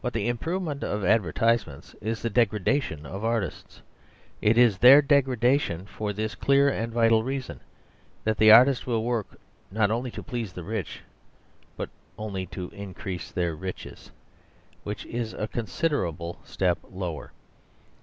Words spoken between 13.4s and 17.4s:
riches; which is a considerable step lower.